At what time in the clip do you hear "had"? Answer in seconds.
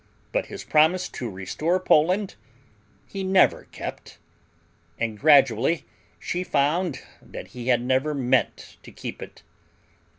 7.67-7.83